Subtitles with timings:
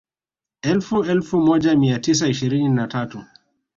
[0.61, 3.23] Elfu elfu moja mia tisa ishirini na tatu